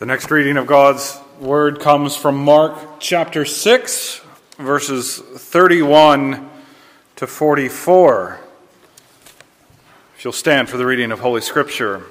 [0.00, 4.22] The next reading of God's Word comes from Mark chapter 6,
[4.56, 6.48] verses 31
[7.16, 8.40] to 44.
[10.16, 12.02] If you'll stand for the reading of Holy Scripture.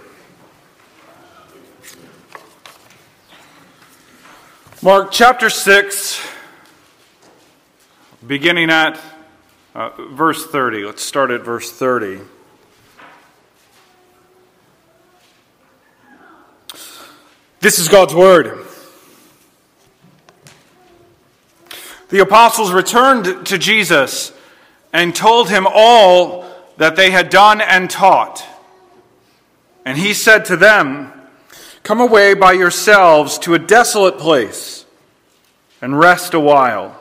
[4.83, 6.23] Mark chapter 6,
[8.27, 8.99] beginning at
[9.73, 10.85] uh, verse 30.
[10.85, 12.19] Let's start at verse 30.
[17.61, 18.65] This is God's Word.
[22.07, 24.31] The apostles returned to Jesus
[24.93, 26.45] and told him all
[26.77, 28.45] that they had done and taught.
[29.83, 31.11] And he said to them,
[31.83, 34.85] Come away by yourselves to a desolate place
[35.81, 36.97] and rest a while.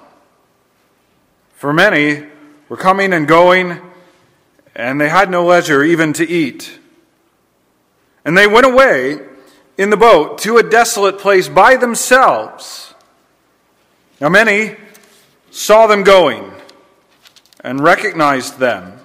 [1.54, 2.26] For many
[2.68, 3.80] were coming and going,
[4.74, 6.80] and they had no leisure even to eat.
[8.24, 9.27] And they went away
[9.78, 12.92] in the boat to a desolate place by themselves.
[14.20, 14.76] Now, many
[15.52, 16.52] saw them going
[17.60, 18.98] and recognized them.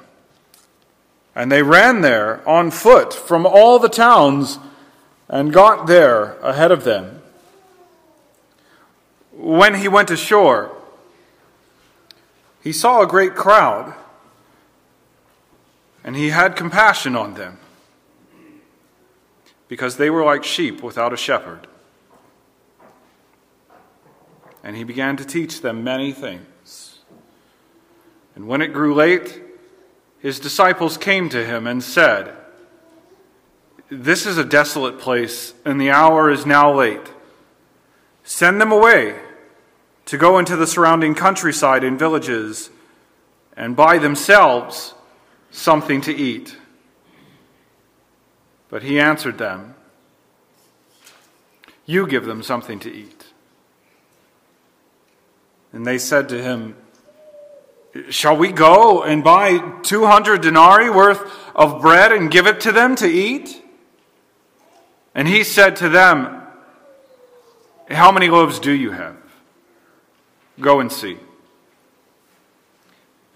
[1.36, 4.58] And they ran there on foot from all the towns
[5.30, 7.22] and got there ahead of them.
[9.32, 10.76] When he went ashore,
[12.64, 13.94] he saw a great crowd,
[16.04, 17.58] and he had compassion on them
[19.74, 21.66] because they were like sheep without a shepherd.
[24.64, 27.00] And he began to teach them many things.
[28.36, 29.42] And when it grew late,
[30.20, 32.36] his disciples came to him and said,
[33.90, 37.12] This is a desolate place, and the hour is now late.
[38.24, 39.16] Send them away
[40.06, 42.70] to go into the surrounding countryside and villages
[43.58, 44.94] and buy themselves
[45.50, 46.58] something to eat.
[48.74, 49.76] But he answered them,
[51.86, 53.26] You give them something to eat.
[55.72, 56.76] And they said to him,
[58.10, 61.22] Shall we go and buy 200 denarii worth
[61.56, 63.64] of bread and give it to them to eat?
[65.14, 66.42] And he said to them,
[67.92, 69.18] How many loaves do you have?
[70.60, 71.20] Go and see.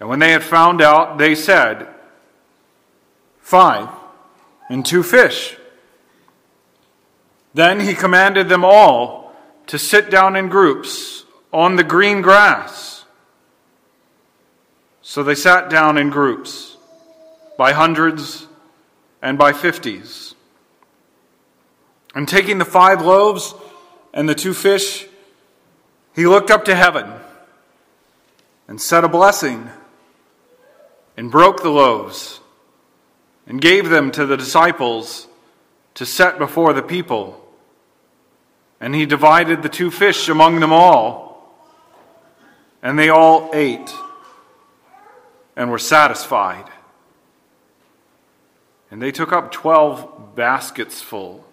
[0.00, 1.86] And when they had found out, they said,
[3.38, 3.97] Five
[4.68, 5.56] and two fish.
[7.54, 9.32] Then he commanded them all
[9.66, 13.04] to sit down in groups on the green grass.
[15.02, 16.76] So they sat down in groups
[17.56, 18.46] by hundreds
[19.22, 20.34] and by fifties.
[22.14, 23.54] And taking the five loaves
[24.12, 25.06] and the two fish,
[26.14, 27.10] he looked up to heaven
[28.66, 29.70] and said a blessing
[31.16, 32.40] and broke the loaves
[33.48, 35.26] and gave them to the disciples
[35.94, 37.44] to set before the people.
[38.78, 41.52] And he divided the two fish among them all.
[42.82, 43.92] And they all ate
[45.56, 46.66] and were satisfied.
[48.90, 51.44] And they took up twelve baskets full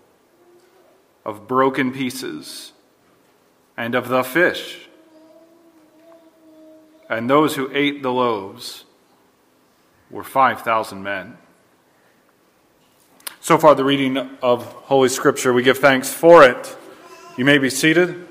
[1.25, 2.73] of broken pieces
[3.75, 4.87] and of the fish.
[7.09, 8.83] And those who ate the loaves
[10.09, 11.37] were 5,000 men.
[13.45, 16.75] So far, the reading of Holy Scripture, we give thanks for it.
[17.37, 18.27] You may be seated.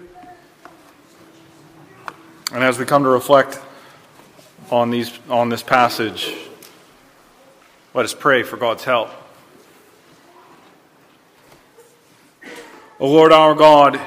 [2.52, 3.60] And as we come to reflect
[4.72, 6.34] on, these, on this passage,
[7.94, 9.08] let us pray for God's help.
[12.98, 14.00] O Lord our God,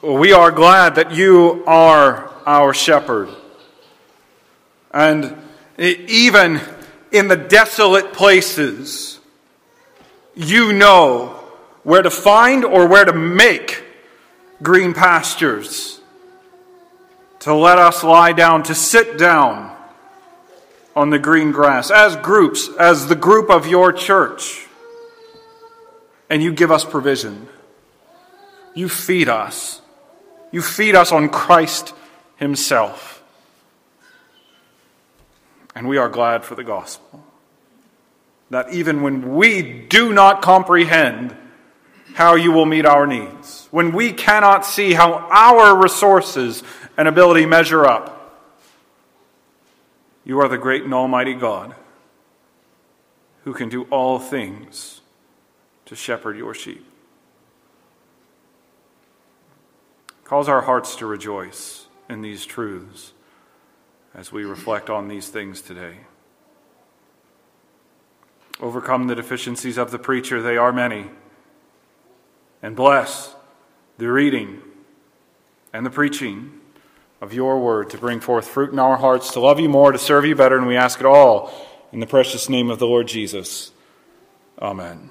[0.00, 3.28] we are glad that you are our shepherd.
[4.92, 5.36] And
[5.76, 6.62] even
[7.12, 9.20] in the desolate places,
[10.34, 11.40] you know
[11.82, 13.82] where to find or where to make
[14.62, 16.00] green pastures,
[17.40, 19.76] to let us lie down, to sit down
[20.96, 24.66] on the green grass as groups, as the group of your church.
[26.30, 27.48] And you give us provision.
[28.74, 29.82] You feed us.
[30.50, 31.92] You feed us on Christ
[32.36, 33.22] Himself.
[35.74, 37.23] And we are glad for the gospel
[38.50, 41.36] that even when we do not comprehend
[42.14, 46.62] how you will meet our needs, when we cannot see how our resources
[46.96, 48.14] and ability measure up,
[50.24, 51.74] you are the great and almighty God
[53.44, 55.02] who can do all things
[55.86, 56.84] to shepherd your sheep.
[60.24, 63.12] Cause our hearts to rejoice in these truths
[64.14, 65.96] as we reflect on these things today.
[68.60, 71.10] Overcome the deficiencies of the preacher, they are many.
[72.64, 73.34] and bless
[73.98, 74.62] the reading
[75.74, 76.60] and the preaching
[77.20, 79.98] of your word to bring forth fruit in our hearts, to love you more, to
[79.98, 81.52] serve you better, and we ask it all
[81.92, 83.70] in the precious name of the Lord Jesus.
[84.58, 85.10] Amen.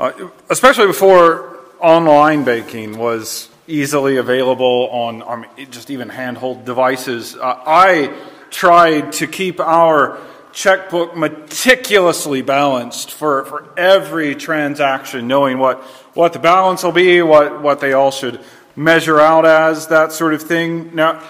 [0.00, 7.62] Uh, especially before online baking was easily available on um, just even handheld devices, uh,
[7.64, 8.12] I
[8.50, 10.18] tried to keep our
[10.56, 15.82] checkbook meticulously balanced for, for every transaction, knowing what,
[16.14, 18.40] what the balance will be, what, what they all should
[18.74, 20.94] measure out as, that sort of thing.
[20.94, 21.20] Now,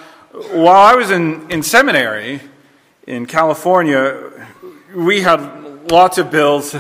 [0.53, 2.41] while I was in, in seminary
[3.05, 4.31] in California,
[4.95, 6.77] we had lots of bills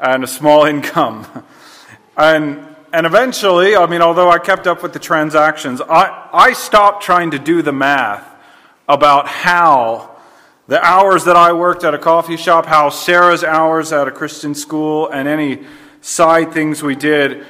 [0.00, 1.24] and a small income.
[2.16, 7.04] And, and eventually, I mean, although I kept up with the transactions, I, I stopped
[7.04, 8.28] trying to do the math
[8.88, 10.15] about how
[10.68, 14.54] the hours that I worked at a coffee shop, how Sarah's hours at a Christian
[14.54, 15.64] school, and any
[16.00, 17.44] side things we did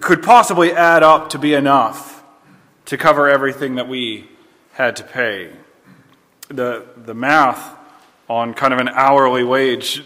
[0.00, 2.22] could possibly add up to be enough
[2.86, 4.28] to cover everything that we
[4.72, 5.50] had to pay.
[6.48, 7.76] The, the math
[8.28, 10.04] on kind of an hourly wage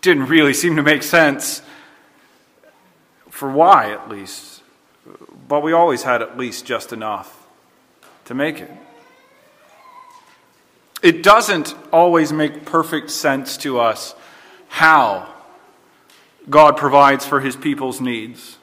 [0.00, 1.62] didn't really seem to make sense,
[3.30, 4.62] for why at least.
[5.48, 7.46] But we always had at least just enough
[8.24, 8.70] to make it.
[11.04, 14.14] It doesn't always make perfect sense to us
[14.68, 15.30] how
[16.48, 18.56] God provides for his people's needs.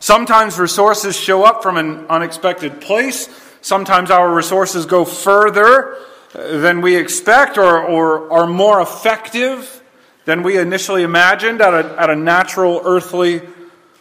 [0.00, 3.28] Sometimes resources show up from an unexpected place.
[3.60, 5.94] Sometimes our resources go further
[6.34, 9.82] uh, than we expect or, or are more effective
[10.24, 13.42] than we initially imagined at a, at a natural earthly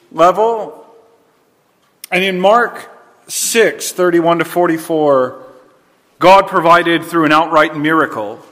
[0.10, 0.88] level.
[2.12, 2.90] And in Mark
[3.28, 5.47] 6 31 to 44,
[6.20, 8.44] God provided through an outright miracle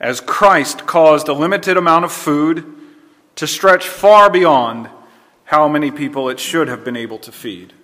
[0.00, 2.64] as Christ caused a limited amount of food
[3.36, 4.88] to stretch far beyond
[5.44, 7.74] how many people it should have been able to feed.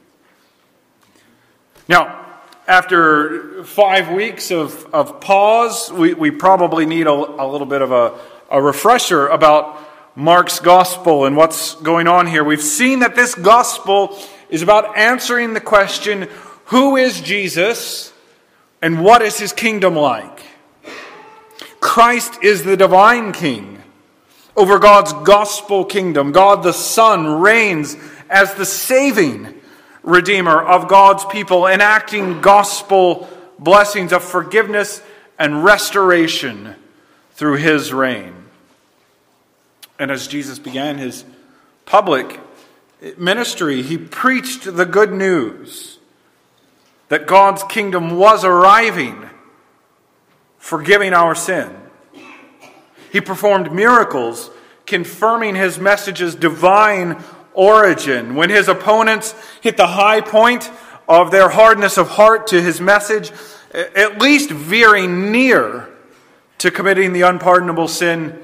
[1.88, 2.26] Now,
[2.66, 7.92] after five weeks of, of pause, we, we probably need a, a little bit of
[7.92, 8.18] a,
[8.50, 9.78] a refresher about
[10.16, 12.44] Mark's gospel and what's going on here.
[12.44, 14.18] We've seen that this gospel
[14.48, 16.28] is about answering the question
[16.66, 18.09] who is Jesus?
[18.82, 20.42] And what is his kingdom like?
[21.80, 23.82] Christ is the divine king
[24.56, 26.32] over God's gospel kingdom.
[26.32, 27.96] God the Son reigns
[28.28, 29.54] as the saving
[30.02, 33.28] redeemer of God's people, enacting gospel
[33.58, 35.02] blessings of forgiveness
[35.38, 36.74] and restoration
[37.32, 38.34] through his reign.
[39.98, 41.24] And as Jesus began his
[41.84, 42.40] public
[43.18, 45.98] ministry, he preached the good news
[47.10, 49.28] that God's kingdom was arriving,
[50.58, 51.76] forgiving our sin.
[53.12, 54.48] He performed miracles,
[54.86, 57.22] confirming his message's divine
[57.52, 58.36] origin.
[58.36, 60.70] When his opponents hit the high point
[61.08, 63.32] of their hardness of heart to his message,
[63.74, 65.88] at least veering near
[66.58, 68.40] to committing the unpardonable sin,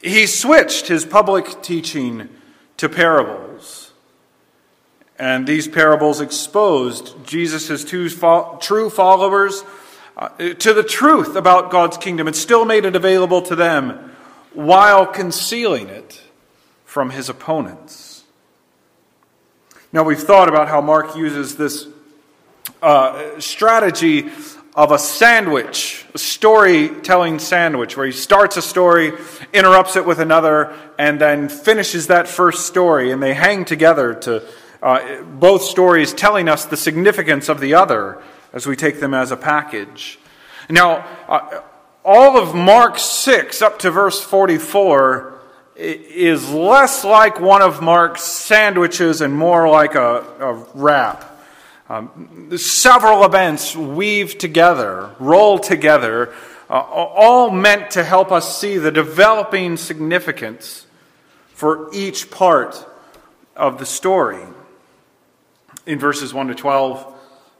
[0.00, 2.30] he switched his public teaching
[2.78, 3.51] to parables.
[5.22, 9.62] And these parables exposed Jesus' two fo- true followers
[10.16, 14.10] uh, to the truth about God's kingdom and still made it available to them
[14.52, 16.20] while concealing it
[16.84, 18.24] from his opponents.
[19.92, 21.86] Now, we've thought about how Mark uses this
[22.82, 24.28] uh, strategy
[24.74, 29.12] of a sandwich, a storytelling sandwich, where he starts a story,
[29.52, 34.42] interrupts it with another, and then finishes that first story, and they hang together to
[34.82, 38.20] uh, both stories telling us the significance of the other
[38.52, 40.18] as we take them as a package.
[40.68, 41.62] Now, uh,
[42.04, 45.38] all of Mark 6 up to verse 44
[45.76, 51.28] is less like one of Mark's sandwiches and more like a, a wrap.
[51.88, 56.32] Um, several events weave together, roll together,
[56.68, 60.86] uh, all meant to help us see the developing significance
[61.54, 62.86] for each part
[63.54, 64.42] of the story
[65.86, 67.14] in verses 1 to 12,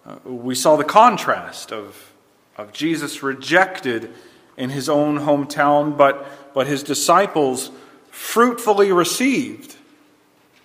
[0.04, 2.12] uh, we saw the contrast of,
[2.56, 4.12] of Jesus rejected
[4.56, 7.70] in his own hometown, but, but his disciples
[8.10, 9.76] fruitfully received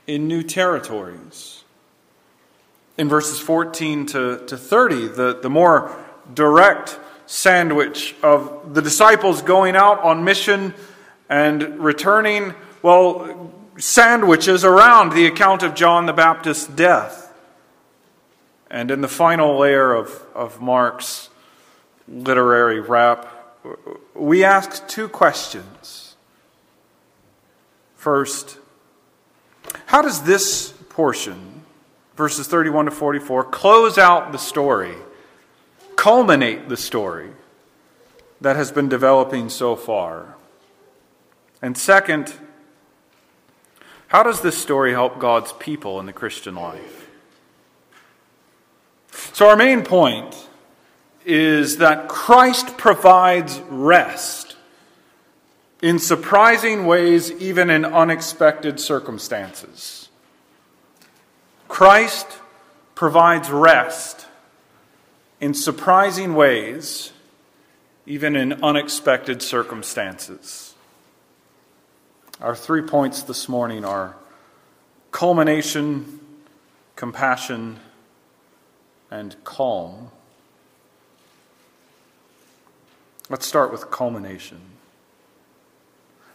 [0.05, 1.63] in new territories.
[2.97, 5.95] In verses 14 to, to 30, the, the more
[6.33, 10.73] direct sandwich of the disciples going out on mission
[11.29, 17.26] and returning, well, sandwiches around the account of John the Baptist's death.
[18.69, 21.29] And in the final layer of, of Mark's
[22.07, 23.27] literary wrap,
[24.13, 26.15] we ask two questions.
[27.95, 28.57] First,
[29.87, 31.61] How does this portion,
[32.15, 34.95] verses 31 to 44, close out the story,
[35.95, 37.31] culminate the story
[38.39, 40.35] that has been developing so far?
[41.61, 42.33] And second,
[44.07, 46.96] how does this story help God's people in the Christian life?
[49.33, 50.47] So, our main point
[51.25, 54.55] is that Christ provides rest
[55.81, 60.09] in surprising ways, even in unexpected circumstances.
[61.67, 62.27] Christ
[62.95, 64.25] provides rest
[65.39, 67.11] in surprising ways,
[68.05, 70.73] even in unexpected circumstances.
[72.41, 74.15] Our three points this morning are
[75.11, 76.19] culmination,
[76.95, 77.79] compassion,
[79.09, 80.11] and calm.
[83.29, 84.61] Let's start with culmination.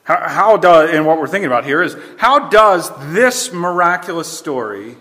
[0.04, 4.96] How, how does, and what we're thinking about here is how does this miraculous story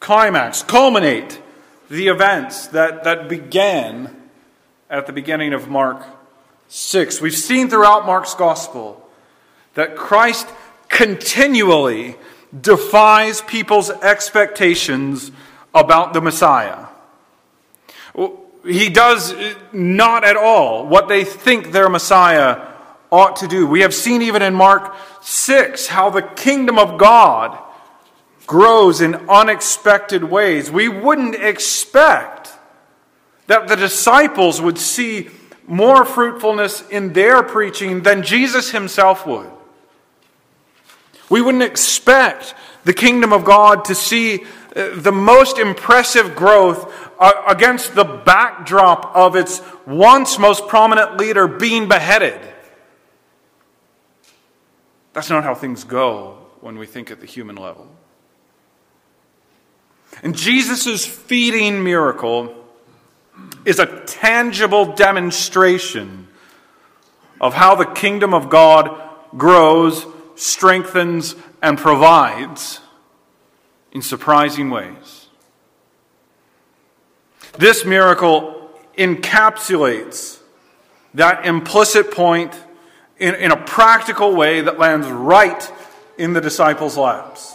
[0.00, 1.40] climax, culminate
[1.88, 4.16] the events that, that began
[4.88, 6.04] at the beginning of Mark
[6.68, 7.20] 6?
[7.20, 9.08] We've seen throughout Mark's gospel
[9.74, 10.48] that Christ
[10.88, 12.16] continually
[12.58, 15.32] defies people's expectations
[15.74, 16.86] about the Messiah.
[18.64, 19.34] He does
[19.72, 22.68] not at all what they think their Messiah
[23.10, 23.66] ought to do.
[23.66, 27.58] We have seen even in Mark 6 how the kingdom of God
[28.46, 30.70] grows in unexpected ways.
[30.70, 32.50] We wouldn't expect
[33.46, 35.28] that the disciples would see
[35.66, 39.50] more fruitfulness in their preaching than Jesus himself would.
[41.28, 47.94] We wouldn't expect the kingdom of God to see the most impressive growth uh, against
[47.94, 52.40] the backdrop of its once most prominent leader being beheaded.
[55.12, 57.86] That's not how things go when we think at the human level.
[60.22, 62.54] And Jesus' feeding miracle
[63.64, 66.28] is a tangible demonstration
[67.40, 68.98] of how the kingdom of God
[69.36, 72.80] grows, strengthens, and provides
[73.92, 75.28] in surprising ways.
[77.58, 80.38] This miracle encapsulates
[81.14, 82.58] that implicit point
[83.18, 85.70] in, in a practical way that lands right
[86.16, 87.54] in the disciples' laps.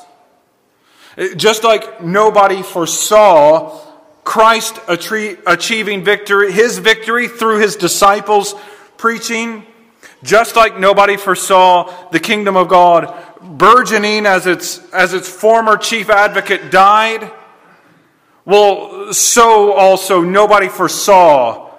[1.35, 3.83] Just like nobody foresaw
[4.23, 8.53] Christ achieving victory, his victory through his disciples'
[8.97, 9.65] preaching,
[10.21, 13.07] just like nobody foresaw the kingdom of God
[13.41, 17.31] burgeoning as its, as its former chief advocate died,
[18.45, 21.69] well, so also nobody foresaw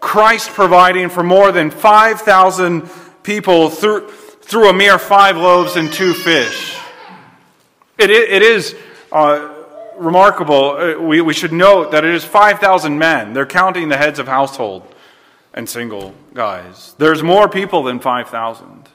[0.00, 2.88] Christ providing for more than 5,000
[3.22, 6.76] people through, through a mere five loaves and two fish.
[7.98, 8.74] It, it is
[9.10, 9.54] uh,
[9.96, 10.72] remarkable.
[10.72, 13.32] Uh, we, we should note that it is 5,000 men.
[13.32, 14.82] They're counting the heads of household
[15.54, 16.94] and single guys.
[16.98, 18.85] There's more people than 5,000.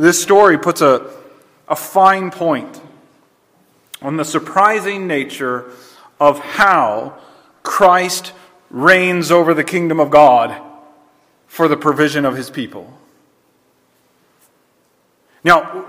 [0.00, 1.10] This story puts a,
[1.68, 2.80] a fine point
[4.00, 5.70] on the surprising nature
[6.18, 7.18] of how
[7.62, 8.32] Christ
[8.70, 10.58] reigns over the kingdom of God
[11.46, 12.90] for the provision of his people.
[15.44, 15.84] Now,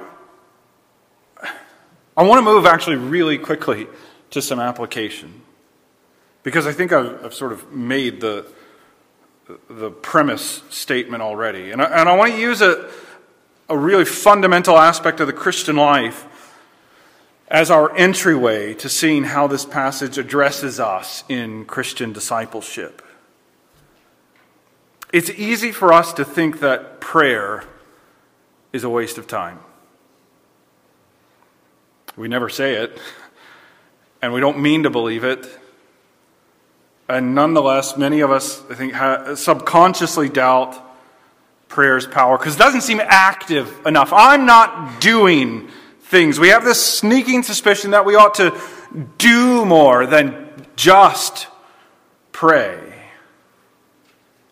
[2.18, 3.88] I want to move actually really quickly
[4.32, 5.42] to some application
[6.44, 8.46] because I think I've, I've sort of made the,
[9.70, 11.72] the premise statement already.
[11.72, 12.92] And I, and I want to use a,
[13.72, 16.28] a really fundamental aspect of the Christian life
[17.48, 23.02] as our entryway to seeing how this passage addresses us in Christian discipleship.
[25.14, 27.64] It's easy for us to think that prayer
[28.74, 29.60] is a waste of time.
[32.18, 33.00] We never say it,
[34.22, 35.48] and we don't mean to believe it.
[37.08, 40.91] And nonetheless, many of us, I think, subconsciously doubt
[41.72, 44.14] prayer's power because it doesn't seem active enough.
[44.14, 45.70] I'm not doing
[46.02, 46.40] things.
[46.40, 48.56] We have this sneaking suspicion that we ought to
[49.18, 51.48] do more than just
[52.34, 52.80] pray.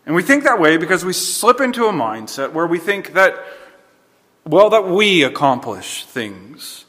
[0.06, 3.34] And we think that way because we slip into a mindset where we think that,
[4.44, 6.86] well, that we accomplish things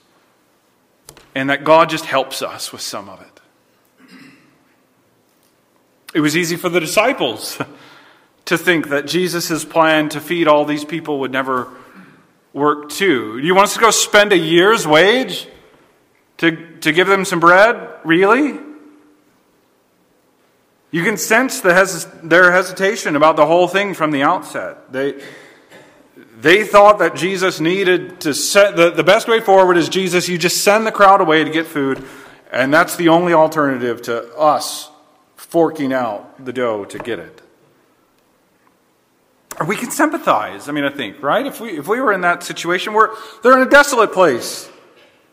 [1.36, 3.28] and that God just helps us with some of it.
[6.14, 7.58] It was easy for the disciples
[8.52, 11.68] to think that Jesus' plan to feed all these people would never
[12.54, 13.42] work too.
[13.42, 15.48] Do you want us to go spend a year's wage
[16.38, 17.76] to, to give them some bread?
[18.06, 18.60] Really?
[20.92, 24.92] You can sense the hes- their hesitation about the whole thing from the outset.
[24.92, 25.22] They,
[26.42, 30.40] They thought that Jesus needed to set the, the best way forward is Jesus, you
[30.40, 32.04] just send the crowd away to get food,
[32.52, 34.90] and that's the only alternative to us
[35.36, 37.41] forking out the dough to get it.
[39.68, 41.46] We can sympathize, I mean, I think, right?
[41.46, 43.12] If we, if we were in that situation, where
[43.44, 44.70] they're in a desolate place,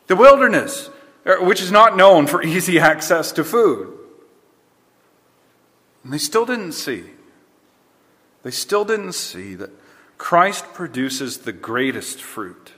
[0.07, 0.91] the wilderness,
[1.27, 3.97] er, which is not known for easy access to food.
[6.03, 7.05] And they still didn't see.
[8.43, 9.71] They still didn't see that
[10.17, 12.73] Christ produces the greatest fruit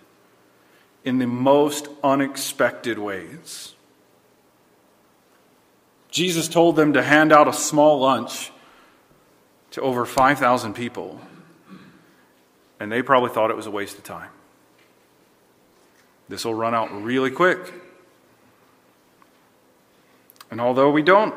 [1.05, 3.75] in the most unexpected ways.
[6.11, 8.51] Jesus told them to hand out a small lunch
[9.71, 11.21] to over 5,000 people,
[12.81, 14.31] and they probably thought it was a waste of time.
[16.31, 17.75] This will run out really quick.
[20.51, 21.35] And although we don't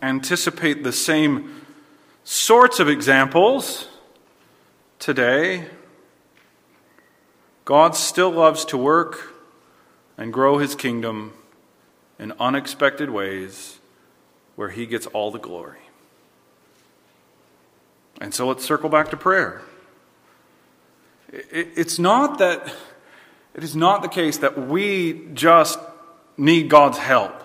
[0.00, 1.62] anticipate the same
[2.22, 3.88] sorts of examples
[4.98, 5.66] today,
[7.64, 9.34] God still loves to work
[10.16, 11.32] and grow his kingdom
[12.18, 13.78] in unexpected ways
[14.54, 15.80] where he gets all the glory.
[18.20, 19.62] And so let's circle back to prayer.
[21.52, 22.72] It's not that,
[23.54, 25.78] it is not the case that we just
[26.36, 27.42] need God's help.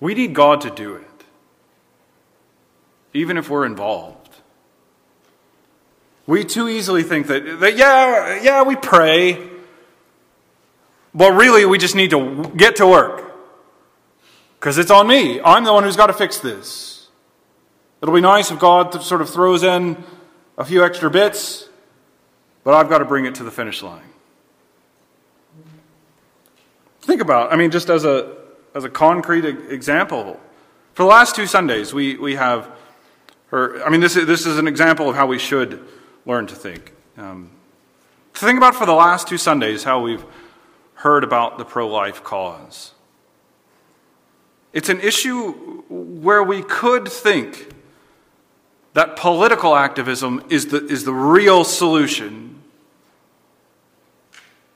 [0.00, 1.24] We need God to do it,
[3.12, 4.30] even if we're involved.
[6.26, 9.50] We too easily think that, that yeah, yeah, we pray,
[11.14, 13.32] but really we just need to get to work.
[14.58, 15.40] Because it's on me.
[15.42, 17.08] I'm the one who's got to fix this.
[18.02, 20.02] It'll be nice if God sort of throws in
[20.56, 21.68] a few extra bits,
[22.62, 24.02] but I've got to bring it to the finish line.
[27.02, 28.36] Think about, I mean, just as a,
[28.74, 30.40] as a concrete example,
[30.94, 32.70] for the last two Sundays, we, we have
[33.48, 35.86] heard, I mean, this is, this is an example of how we should
[36.24, 36.92] learn to think.
[37.18, 37.50] Um,
[38.32, 40.24] think about for the last two Sundays how we've
[40.94, 42.92] heard about the pro life cause.
[44.72, 45.52] It's an issue
[45.88, 47.73] where we could think
[48.94, 52.62] that political activism is the, is the real solution.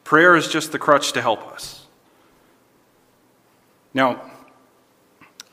[0.04, 1.87] Prayer is just the crutch to help us.
[3.94, 4.22] Now,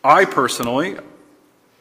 [0.04, 0.98] I personally,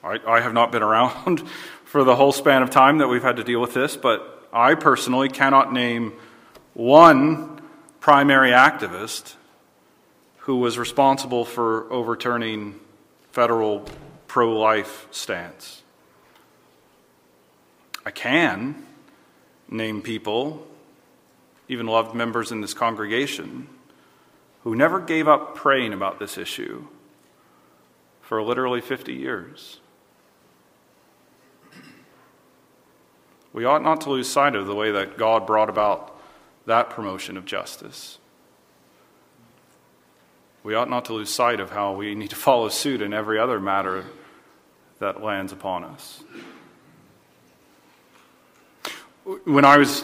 [0.02, 1.48] I, I have not been around
[1.84, 4.74] for the whole span of time that we've had to deal with this, but I
[4.74, 6.12] personally cannot name
[6.74, 7.60] one
[8.00, 9.34] primary activist
[10.38, 12.78] who was responsible for overturning
[13.32, 13.88] federal
[14.26, 15.83] pro life stance.
[18.04, 18.86] I can
[19.68, 20.66] name people,
[21.68, 23.68] even loved members in this congregation,
[24.62, 26.86] who never gave up praying about this issue
[28.20, 29.80] for literally 50 years.
[33.54, 36.20] we ought not to lose sight of the way that God brought about
[36.66, 38.18] that promotion of justice.
[40.64, 43.38] We ought not to lose sight of how we need to follow suit in every
[43.38, 44.06] other matter
[44.98, 46.24] that lands upon us.
[49.24, 50.02] When I was,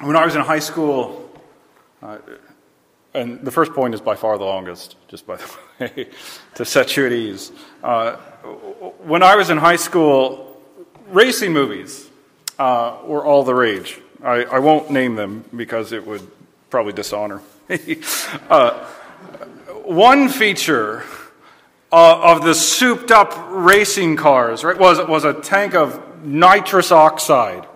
[0.00, 1.30] when I was in high school,
[2.02, 2.18] uh,
[3.14, 6.08] and the first point is by far the longest, just by the way,
[6.54, 7.50] to set you at ease.
[7.82, 8.16] Uh,
[9.04, 10.60] when I was in high school,
[11.08, 12.10] racing movies
[12.58, 14.00] uh, were all the rage.
[14.22, 16.26] I, I, won't name them because it would
[16.68, 18.02] probably dishonor me.
[18.50, 18.84] uh,
[19.84, 21.04] one feature
[21.92, 27.66] uh, of the souped up racing cars right, was, was a tank of nitrous oxide.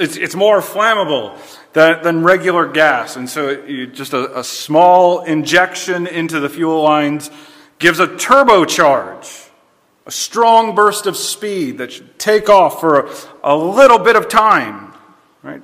[0.00, 1.38] It's, it's more flammable
[1.74, 6.82] than, than regular gas, and so it, just a, a small injection into the fuel
[6.82, 7.30] lines
[7.78, 9.50] gives a turbocharge
[10.06, 14.28] a strong burst of speed that should take off for a, a little bit of
[14.28, 14.92] time,
[15.42, 15.62] right?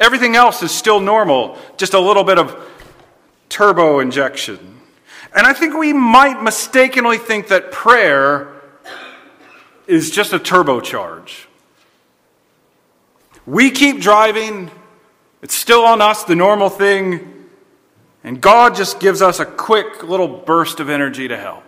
[0.00, 2.56] Everything else is still normal, just a little bit of
[3.50, 4.80] turbo injection.
[5.36, 8.62] And I think we might mistakenly think that prayer
[9.86, 11.44] is just a turbocharge.
[13.46, 14.70] We keep driving,
[15.42, 17.46] it's still on us, the normal thing,
[18.22, 21.62] and God just gives us a quick little burst of energy to help.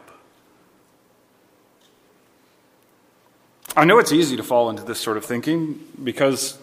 [3.77, 6.57] I know it's easy to fall into this sort of thinking because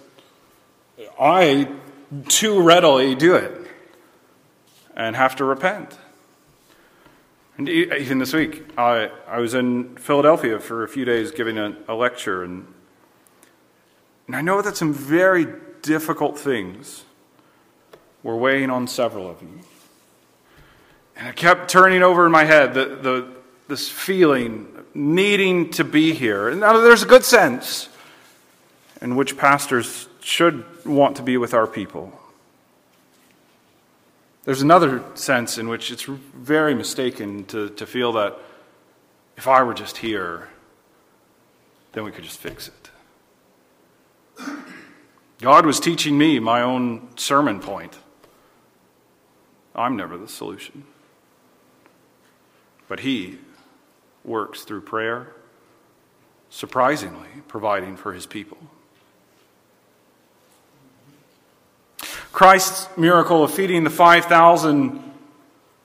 [1.19, 1.69] I
[2.27, 3.67] too readily do it
[4.95, 5.95] and have to repent.
[7.55, 11.75] And even this week, I, I was in Philadelphia for a few days giving a,
[11.87, 12.65] a lecture, and,
[14.27, 15.47] and I know that some very
[15.81, 17.03] difficult things
[18.23, 19.59] were weighing on several of you.
[21.15, 23.27] And I kept turning over in my head the, the,
[23.67, 26.49] this feeling needing to be here.
[26.49, 27.89] And now, there's a good sense.
[29.01, 32.17] in which pastors should want to be with our people.
[34.45, 38.37] There's another sense in which it's very mistaken to, to feel that
[39.37, 40.49] if I were just here,
[41.91, 42.82] then we could just fix it.
[45.39, 47.97] God was teaching me my own sermon point.
[49.75, 50.85] I'm never the solution.
[52.87, 53.39] But He
[54.23, 55.33] works through prayer,
[56.49, 58.57] surprisingly, providing for His people.
[62.31, 65.03] Christ's miracle of feeding the 5,000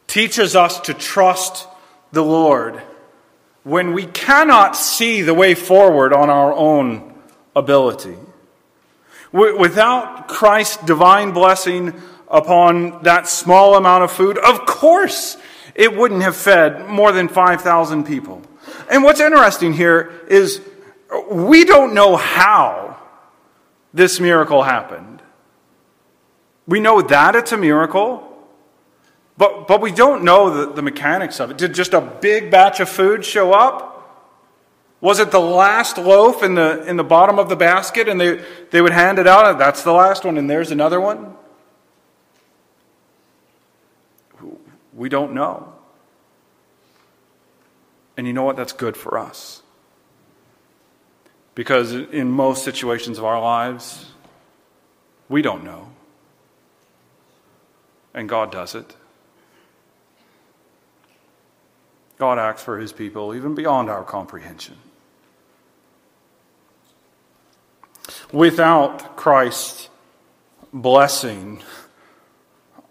[0.06, 1.66] teaches us to trust
[2.12, 2.82] the Lord
[3.64, 7.14] when we cannot see the way forward on our own
[7.54, 8.16] ability.
[9.32, 11.94] Without Christ's divine blessing
[12.28, 15.36] upon that small amount of food, of course
[15.74, 18.42] it wouldn't have fed more than 5,000 people.
[18.90, 20.60] And what's interesting here is
[21.30, 22.96] we don't know how
[23.94, 25.22] this miracle happened.
[26.66, 28.24] We know that it's a miracle,
[29.36, 31.58] but, but we don't know the, the mechanics of it.
[31.58, 33.87] Did just a big batch of food show up?
[35.00, 38.42] Was it the last loaf in the, in the bottom of the basket and they,
[38.70, 39.46] they would hand it out?
[39.46, 41.34] Oh, that's the last one, and there's another one?
[44.92, 45.72] We don't know.
[48.16, 48.56] And you know what?
[48.56, 49.62] That's good for us.
[51.54, 54.06] Because in most situations of our lives,
[55.28, 55.92] we don't know
[58.18, 58.96] and God does it.
[62.18, 64.76] God acts for his people even beyond our comprehension.
[68.32, 69.88] Without Christ's
[70.72, 71.62] blessing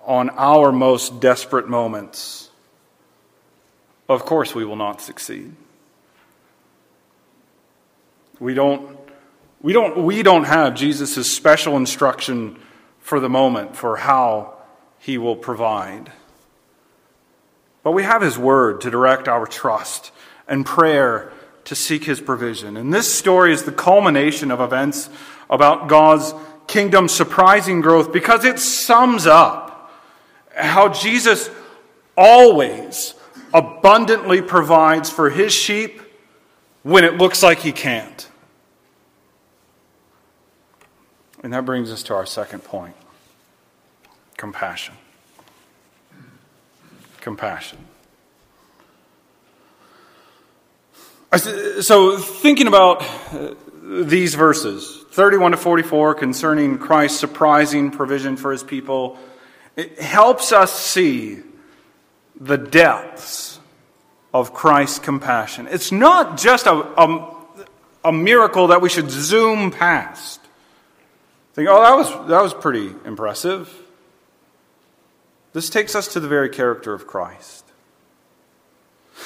[0.06, 2.49] on our most desperate moments,
[4.10, 5.53] of course we will not succeed.
[8.39, 8.97] We don't,
[9.62, 12.60] we don't, we don't have Jesus' special instruction
[12.99, 14.58] for the moment for how
[14.99, 16.12] he will provide.
[17.84, 20.12] But we have His Word to direct our trust
[20.47, 21.32] and prayer
[21.67, 22.77] to seek His provision.
[22.77, 25.10] And this story is the culmination of events
[25.49, 26.34] about God's
[26.65, 29.91] kingdom surprising growth because it sums up
[30.56, 31.49] how Jesus
[32.15, 33.15] always
[33.53, 36.01] abundantly provides for His sheep
[36.84, 38.30] when it looks like He can't.
[41.43, 42.95] And that brings us to our second point
[44.38, 44.95] compassion.
[47.19, 47.80] Compassion.
[51.38, 58.63] So, thinking about uh, these verses, 31 to 44, concerning Christ's surprising provision for his
[58.63, 59.17] people,
[59.76, 61.39] it helps us see
[62.39, 63.60] the depths
[64.34, 65.67] of Christ's compassion.
[65.69, 67.36] It's not just a, a,
[68.06, 70.39] a miracle that we should zoom past.
[71.54, 73.73] Think, oh, that was, that was pretty impressive.
[75.54, 77.66] This takes us to the very character of Christ.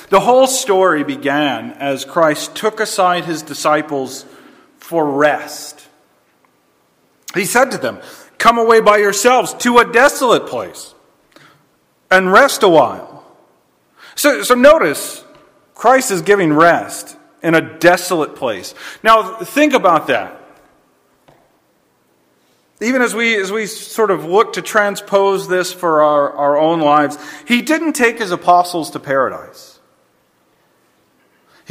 [0.09, 4.25] The whole story began as Christ took aside his disciples
[4.77, 5.87] for rest.
[7.33, 7.99] He said to them,
[8.37, 10.93] Come away by yourselves to a desolate place
[12.09, 13.23] and rest a while.
[14.15, 15.23] So, so notice,
[15.75, 18.75] Christ is giving rest in a desolate place.
[19.03, 20.37] Now, think about that.
[22.81, 26.81] Even as we, as we sort of look to transpose this for our, our own
[26.81, 29.70] lives, he didn't take his apostles to paradise.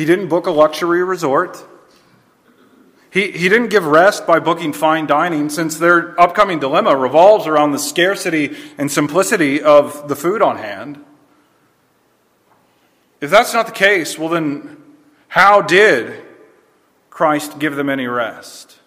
[0.00, 1.62] He didn't book a luxury resort.
[3.10, 7.72] He, he didn't give rest by booking fine dining, since their upcoming dilemma revolves around
[7.72, 11.04] the scarcity and simplicity of the food on hand.
[13.20, 14.82] If that's not the case, well, then
[15.28, 16.24] how did
[17.10, 18.78] Christ give them any rest?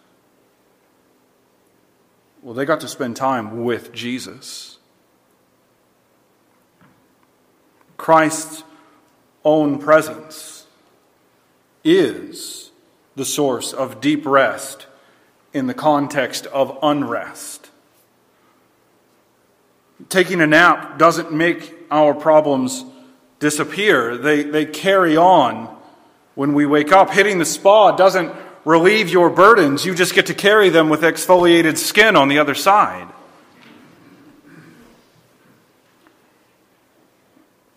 [2.42, 4.80] Well, they got to spend time with Jesus.
[7.98, 8.64] Christ's
[9.46, 10.53] own presence
[11.84, 12.72] is
[13.16, 14.88] the source of deep rest
[15.54, 17.70] in the context of unrest.
[20.10, 22.84] Taking a nap doesn't make our problems
[23.40, 25.76] disappear, they, they carry on
[26.36, 27.12] when we wake up.
[27.12, 28.34] Hitting the spa doesn't
[28.66, 32.56] relieve your burdens, you just get to carry them with exfoliated skin on the other
[32.56, 33.08] side.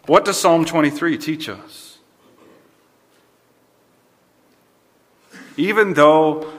[0.07, 1.86] What does Psalm 23 teach us?
[5.57, 6.53] Even though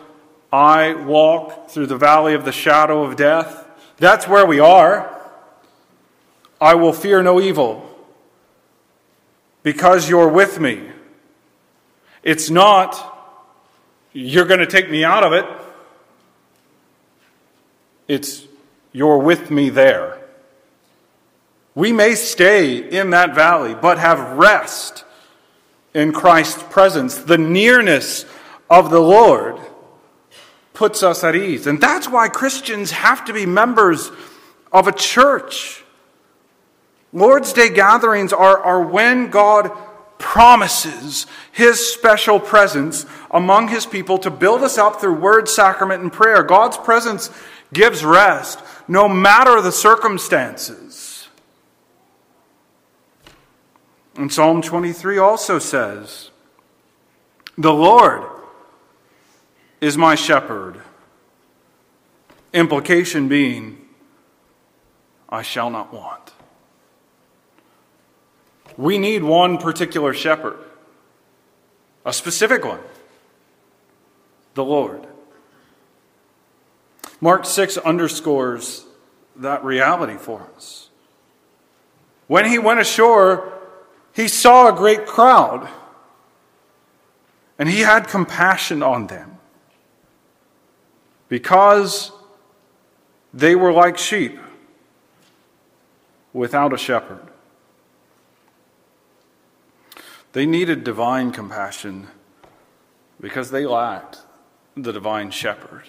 [0.52, 3.66] I walk through the valley of the shadow of death,
[3.98, 5.14] that's where we are.
[6.60, 7.84] I will fear no evil
[9.64, 10.82] because you're with me.
[12.24, 13.16] It's not
[14.14, 15.46] you're going to take me out of it.
[18.08, 18.48] it's
[18.92, 20.18] you're with me there.
[21.76, 25.06] We may stay in that valley, but have rest
[25.94, 27.18] in Christ's presence.
[27.18, 28.26] The nearness
[28.70, 29.60] of the Lord
[30.74, 31.66] puts us at ease.
[31.68, 34.12] And that's why Christians have to be members
[34.72, 35.84] of a church.
[37.12, 39.72] Lord's Day gatherings are, are when God
[40.20, 46.14] promises his special presence among his people to build us up through word, sacrament, and
[46.14, 46.44] prayer.
[46.44, 47.32] God's presence
[47.74, 51.28] gives rest no matter the circumstances.
[54.16, 56.32] And Psalm 23 also says,
[57.58, 58.24] The Lord
[59.82, 60.82] is my shepherd.
[62.54, 63.78] Implication being,
[65.30, 66.32] I shall not want.
[68.78, 70.58] We need one particular shepherd,
[72.06, 72.80] a specific one
[74.54, 75.06] the Lord.
[77.22, 78.86] Mark 6 underscores
[79.36, 80.90] that reality for us.
[82.26, 83.54] When he went ashore,
[84.14, 85.70] he saw a great crowd,
[87.60, 89.37] and he had compassion on them
[91.30, 92.12] because
[93.34, 94.40] they were like sheep
[96.34, 97.28] without a shepherd.
[100.34, 102.08] They needed divine compassion
[103.20, 104.20] because they lacked
[104.76, 105.84] the divine shepherd.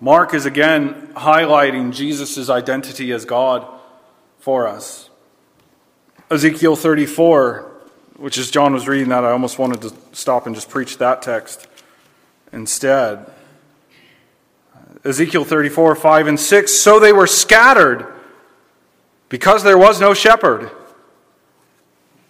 [0.00, 3.66] Mark is again highlighting Jesus' identity as God
[4.40, 5.10] for us.
[6.28, 7.70] Ezekiel 34,
[8.16, 11.22] which as John was reading that, I almost wanted to stop and just preach that
[11.22, 11.68] text
[12.52, 13.30] instead.
[15.04, 16.76] Ezekiel 34, 5 and 6.
[16.76, 18.06] So they were scattered
[19.28, 20.70] because there was no shepherd.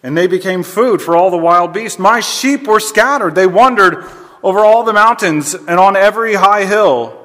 [0.03, 1.99] And they became food for all the wild beasts.
[1.99, 3.35] My sheep were scattered.
[3.35, 4.07] They wandered
[4.43, 7.19] over all the mountains and on every high hill.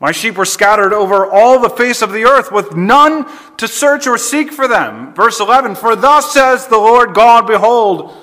[0.00, 3.26] My sheep were scattered over all the face of the earth with none
[3.58, 5.14] to search or seek for them.
[5.14, 8.14] Verse 11 For thus says the Lord God, Behold,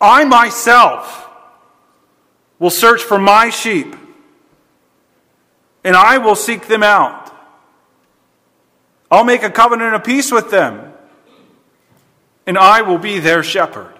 [0.00, 1.28] I myself
[2.58, 3.94] will search for my sheep,
[5.86, 7.32] and I will seek them out.
[9.08, 10.92] I'll make a covenant of peace with them,
[12.44, 13.94] and I will be their shepherd.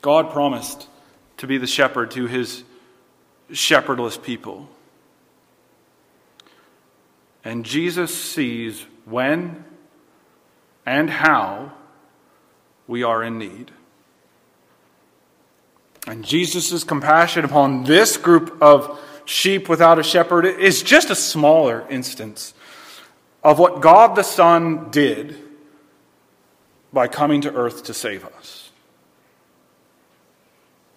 [0.00, 0.88] God promised
[1.36, 2.64] to be the shepherd to his
[3.52, 4.70] shepherdless people.
[7.44, 9.66] And Jesus sees when
[10.86, 11.72] and how
[12.86, 13.70] we are in need.
[16.06, 21.84] And Jesus' compassion upon this group of sheep without a shepherd is just a smaller
[21.90, 22.54] instance
[23.42, 25.36] of what God the Son did
[26.92, 28.70] by coming to earth to save us.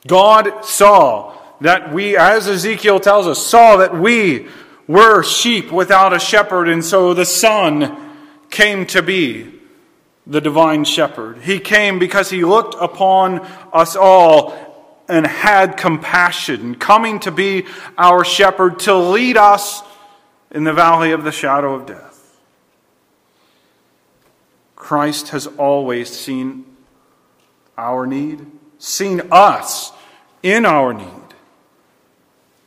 [0.08, 4.48] God saw that we, as Ezekiel tells us, saw that we
[4.88, 8.16] were sheep without a shepherd, and so the Son
[8.50, 9.52] came to be
[10.26, 11.40] the divine shepherd.
[11.40, 13.40] He came because he looked upon
[13.74, 14.69] us all
[15.10, 17.66] and had compassion, coming to be
[17.98, 19.82] our shepherd to lead us
[20.52, 22.38] in the valley of the shadow of death.
[24.76, 26.66] Christ has always seen
[27.78, 28.46] our need
[28.80, 29.92] seen us
[30.42, 31.06] in our need,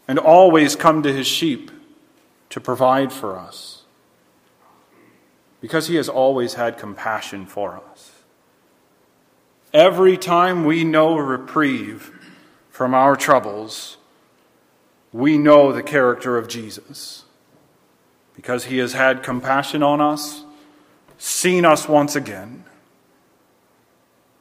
[0.06, 1.70] and always come to his sheep
[2.50, 3.82] to provide for us.
[5.60, 8.10] Because he has always had compassion for us.
[9.72, 12.12] Every time we know a reprieve
[12.82, 13.96] from our troubles,
[15.12, 17.22] we know the character of Jesus.
[18.34, 20.42] Because he has had compassion on us,
[21.16, 22.64] seen us once again,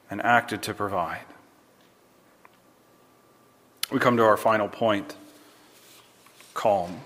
[0.09, 1.21] and acted to provide
[3.91, 5.15] we come to our final point
[6.55, 6.99] calm.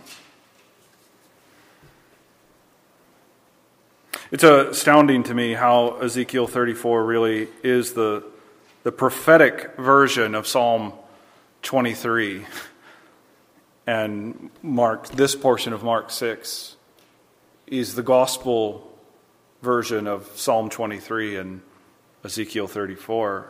[4.31, 8.23] It's astounding to me how Ezekiel 34 really is the,
[8.83, 10.93] the prophetic version of Psalm
[11.65, 12.45] 23
[13.87, 16.75] and Mark, this portion of Mark 6
[17.65, 18.95] is the gospel
[19.63, 21.61] version of Psalm 23 and
[22.23, 23.49] Ezekiel 34.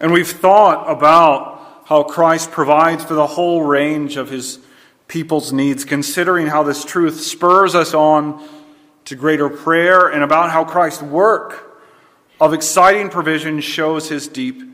[0.00, 4.58] And we've thought about how Christ provides for the whole range of his
[5.06, 8.42] people's needs, considering how this truth spurs us on
[9.04, 11.78] to greater prayer and about how Christ's work
[12.40, 14.67] of exciting provision shows his deep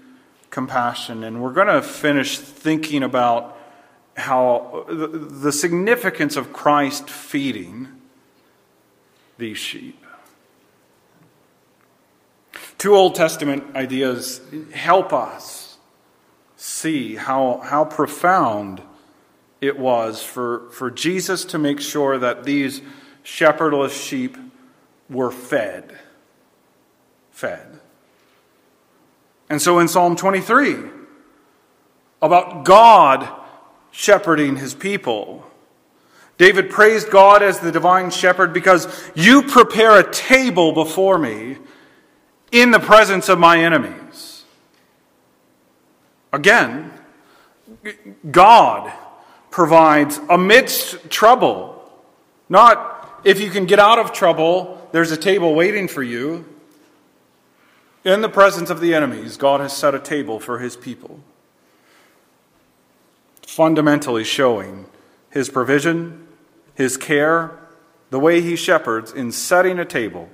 [0.55, 1.25] compassion.
[1.25, 3.59] And we're going to finish thinking about
[4.17, 7.89] how the significance of Christ feeding
[9.37, 10.01] these sheep.
[12.79, 14.41] Two Old Testament ideas
[14.73, 15.77] help us
[16.57, 18.81] see how, how profound
[19.61, 22.81] it was for, for Jesus to make sure that these
[23.25, 24.37] shepherdless sheep
[25.11, 25.99] were fed.
[27.33, 27.81] Fed.
[29.55, 30.79] And so in Psalm 23,
[32.21, 33.33] about God
[33.93, 35.49] shepherding his people,
[36.39, 41.59] David praised God as the divine shepherd because you prepare a table before me
[42.51, 44.43] in the presence of my enemies.
[46.33, 46.91] Again,
[48.29, 48.93] God
[49.53, 51.81] provides amidst trouble.
[52.49, 56.45] Not if you can get out of trouble, there's a table waiting for you.
[58.05, 61.21] In the presence of the enemies, God has set a table for his people,
[63.47, 64.87] fundamentally showing
[65.31, 66.27] his provision,
[66.75, 67.59] his care,
[68.11, 70.29] the way he shepherds in setting a table,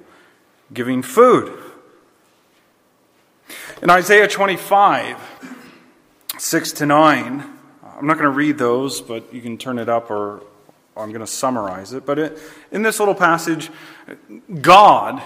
[0.74, 1.56] giving food.
[3.80, 5.16] In Isaiah 25,
[6.38, 7.44] 6 to 9,
[7.98, 10.42] I'm not going to read those, but you can turn it up or
[10.96, 12.04] I'm going to summarize it.
[12.04, 12.36] But
[12.72, 13.70] in this little passage,
[14.60, 15.22] God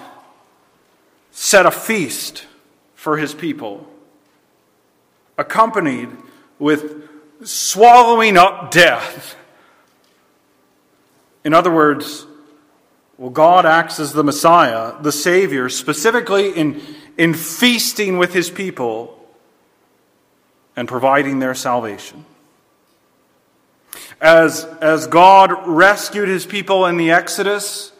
[1.34, 2.46] set a feast
[2.94, 3.86] for his people,
[5.36, 6.08] accompanied
[6.60, 7.08] with
[7.42, 9.36] swallowing up death.
[11.44, 12.24] In other words,
[13.18, 16.80] well, God acts as the Messiah, the Savior, specifically in,
[17.18, 19.20] in feasting with his people
[20.76, 22.24] and providing their salvation.
[24.20, 27.92] As, as God rescued his people in the Exodus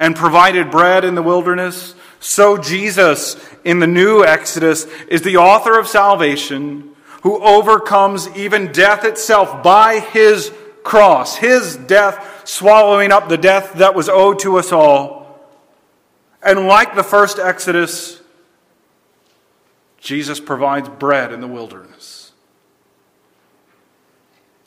[0.00, 5.78] and provided bread in the wilderness, so Jesus in the new Exodus is the author
[5.78, 10.52] of salvation who overcomes even death itself by his
[10.82, 15.40] cross, his death swallowing up the death that was owed to us all.
[16.42, 18.20] And like the first Exodus,
[19.98, 22.32] Jesus provides bread in the wilderness.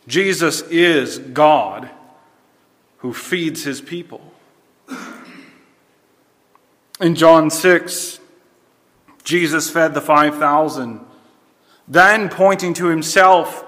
[0.08, 1.90] Jesus is God
[2.98, 4.31] who feeds his people.
[7.02, 8.20] In John 6,
[9.24, 11.00] Jesus fed the 5,000,
[11.88, 13.66] then pointing to himself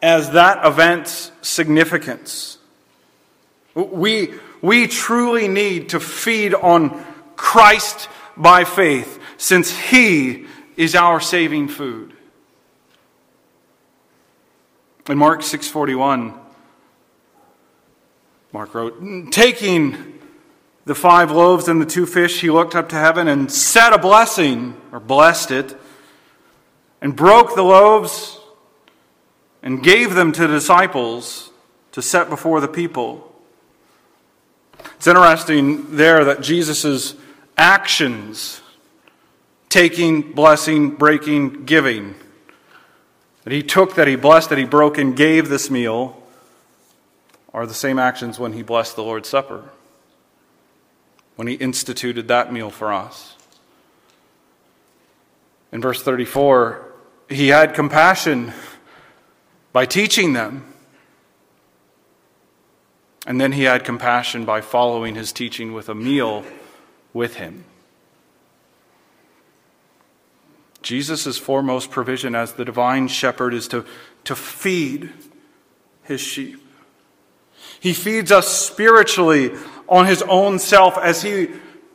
[0.00, 2.58] as that event's significance.
[3.74, 10.46] We, we truly need to feed on Christ by faith, since he
[10.76, 12.12] is our saving food.
[15.08, 16.38] In Mark 6:41,
[18.52, 20.15] Mark wrote, taking
[20.86, 23.98] the five loaves and the two fish, he looked up to heaven and said a
[23.98, 25.76] blessing, or blessed it,
[27.02, 28.38] and broke the loaves
[29.62, 31.50] and gave them to the disciples
[31.90, 33.34] to set before the people.
[34.94, 37.16] It's interesting there that Jesus'
[37.58, 38.60] actions,
[39.68, 42.14] taking, blessing, breaking, giving,
[43.42, 46.22] that he took, that he blessed, that he broke, and gave this meal,
[47.52, 49.64] are the same actions when he blessed the Lord's Supper,
[51.36, 53.34] when he instituted that meal for us.
[55.70, 56.92] In verse 34,
[57.28, 58.52] he had compassion
[59.72, 60.72] by teaching them.
[63.26, 66.44] And then he had compassion by following his teaching with a meal
[67.12, 67.64] with him.
[70.80, 73.84] Jesus' foremost provision as the divine shepherd is to,
[74.24, 75.12] to feed
[76.04, 76.62] his sheep.
[77.80, 79.50] He feeds us spiritually
[79.88, 81.48] on his own self as, he,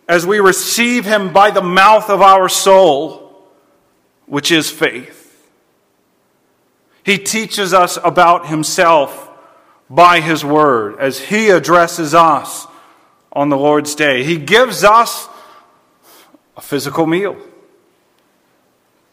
[0.07, 3.47] as we receive him by the mouth of our soul,
[4.25, 5.19] which is faith.
[7.03, 9.29] He teaches us about himself
[9.89, 12.67] by his word as he addresses us
[13.33, 14.23] on the Lord's day.
[14.23, 15.27] He gives us
[16.55, 17.37] a physical meal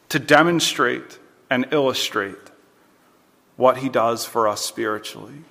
[0.09, 1.19] to demonstrate
[1.51, 2.37] and illustrate
[3.57, 5.43] what he does for us spiritually,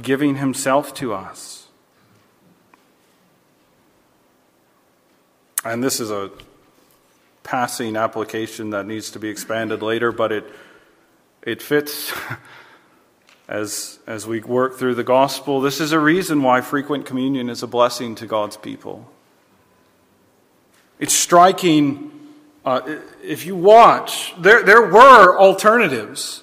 [0.00, 1.59] giving himself to us.
[5.64, 6.30] And this is a
[7.42, 10.44] passing application that needs to be expanded later, but it,
[11.42, 12.12] it fits
[13.48, 15.60] as, as we work through the gospel.
[15.60, 19.10] This is a reason why frequent communion is a blessing to God's people.
[20.98, 22.10] It's striking.
[22.64, 26.42] Uh, if you watch, there, there were alternatives.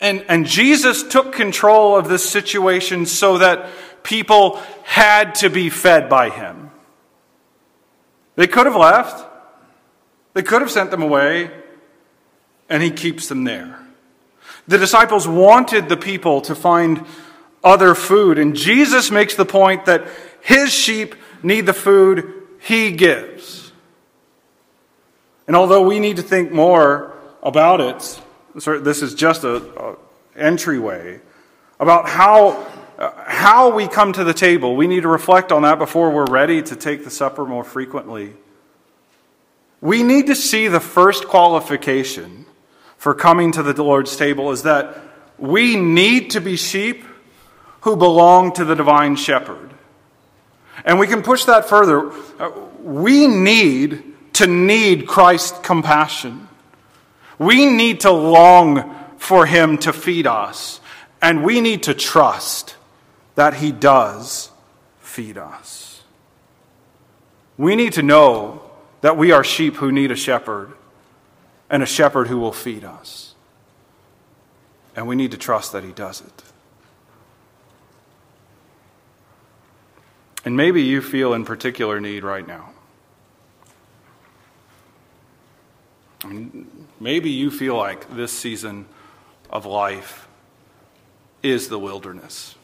[0.00, 3.68] And, and Jesus took control of this situation so that
[4.02, 6.67] people had to be fed by him.
[8.38, 9.26] They could have left,
[10.32, 11.50] they could have sent them away,
[12.68, 13.80] and he keeps them there.
[14.68, 17.04] The disciples wanted the people to find
[17.64, 20.06] other food, and Jesus makes the point that
[20.40, 23.72] his sheep need the food he gives.
[25.48, 28.20] And although we need to think more about it.
[28.54, 29.96] This is just an
[30.36, 31.20] entryway
[31.80, 32.66] about how,
[33.38, 34.74] how we come to the table.
[34.74, 38.32] We need to reflect on that before we're ready to take the supper more frequently.
[39.80, 42.46] We need to see the first qualification
[42.96, 44.98] for coming to the Lord's table is that
[45.38, 47.04] we need to be sheep
[47.82, 49.70] who belong to the divine shepherd.
[50.84, 52.12] And we can push that further.
[52.82, 56.48] We need to need Christ's compassion.
[57.38, 60.80] We need to long for him to feed us.
[61.22, 62.74] And we need to trust
[63.38, 64.50] that he does
[64.98, 66.02] feed us.
[67.56, 68.68] We need to know
[69.00, 70.72] that we are sheep who need a shepherd
[71.70, 73.36] and a shepherd who will feed us.
[74.96, 76.42] And we need to trust that he does it.
[80.44, 82.70] And maybe you feel in particular need right now.
[86.98, 88.86] maybe you feel like this season
[89.48, 90.26] of life
[91.44, 92.56] is the wilderness.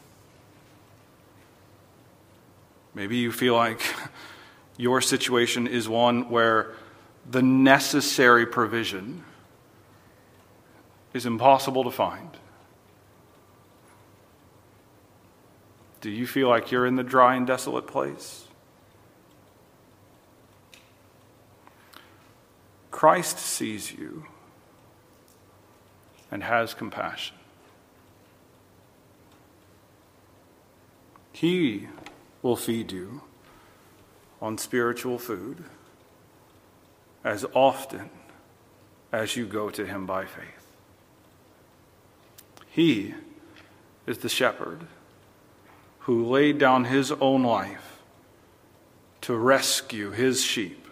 [2.95, 3.81] Maybe you feel like
[4.77, 6.73] your situation is one where
[7.29, 9.23] the necessary provision
[11.13, 12.29] is impossible to find.
[15.99, 18.45] Do you feel like you're in the dry and desolate place?
[22.91, 24.25] Christ sees you
[26.31, 27.35] and has compassion.
[31.33, 31.87] He
[32.45, 33.21] will feed you
[34.39, 35.63] on spiritual food
[37.23, 38.07] as often
[39.11, 40.71] as you go to Him by faith.
[42.69, 43.15] He
[44.05, 44.81] is the shepherd
[46.01, 47.97] who laid down His own life
[49.21, 50.87] to rescue His sheep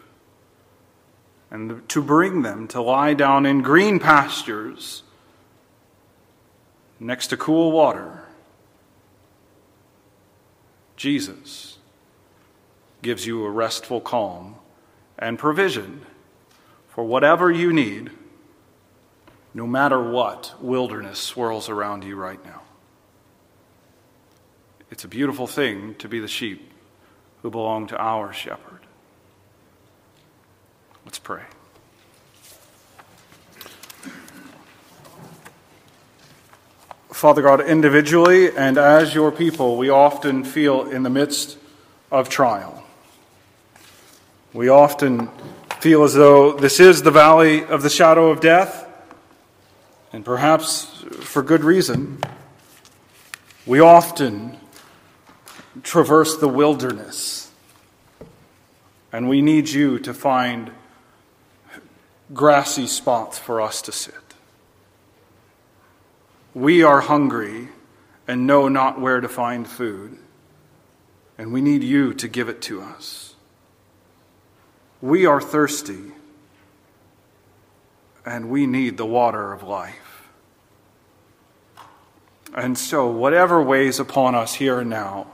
[1.52, 5.04] and to bring them to lie down in green pastures
[7.00, 8.23] next to cool water.
[11.04, 11.80] Jesus
[13.02, 14.56] gives you a restful calm
[15.20, 16.06] and provision
[16.88, 18.10] for whatever you need,
[19.54, 22.62] no matter what wilderness swirls around you right now.
[24.92, 26.72] It's a beautiful thing to be the sheep
[27.42, 28.80] who belong to our shepherd.
[31.04, 31.44] Let's pray.
[37.24, 41.58] Father God, individually and as your people, we often feel in the midst
[42.12, 42.84] of trial.
[44.52, 45.30] We often
[45.80, 48.86] feel as though this is the valley of the shadow of death,
[50.12, 50.84] and perhaps
[51.22, 52.22] for good reason.
[53.66, 54.58] We often
[55.82, 57.50] traverse the wilderness,
[59.14, 60.72] and we need you to find
[62.34, 64.23] grassy spots for us to sit.
[66.54, 67.70] We are hungry
[68.28, 70.18] and know not where to find food,
[71.38, 73.36] and we need you to give it to us.
[75.02, 76.12] We are thirsty,
[78.26, 80.30] and we need the water of life.
[82.56, 85.28] And so, whatever weighs upon us here and now,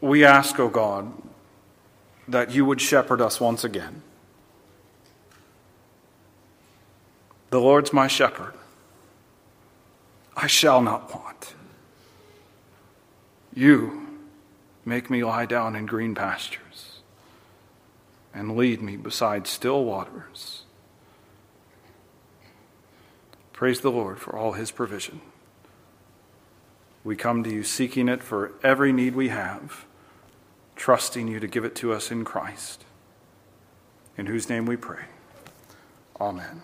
[0.00, 1.12] we ask, O oh God,
[2.26, 4.02] that you would shepherd us once again.
[7.50, 8.52] The Lord's my shepherd.
[10.36, 11.54] I shall not want.
[13.54, 14.06] You
[14.84, 17.00] make me lie down in green pastures
[18.34, 20.64] and lead me beside still waters.
[23.54, 25.22] Praise the Lord for all his provision.
[27.02, 29.86] We come to you seeking it for every need we have,
[30.74, 32.84] trusting you to give it to us in Christ,
[34.18, 35.04] in whose name we pray.
[36.20, 36.62] Amen.